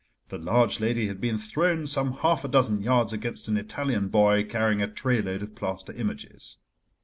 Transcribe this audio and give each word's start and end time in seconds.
The 0.29 0.39
large 0.39 0.79
lady 0.79 1.05
had 1.09 1.21
been 1.21 1.37
thrown 1.37 1.85
some 1.85 2.13
half 2.13 2.43
a 2.43 2.47
dozen 2.47 2.81
yards 2.81 3.13
against 3.13 3.47
an 3.47 3.55
Italian 3.55 4.07
boy 4.07 4.43
carrying 4.43 4.81
a 4.81 4.87
tray 4.91 5.21
load 5.21 5.43
of 5.43 5.53
plaster 5.53 5.93
images. 5.93 6.57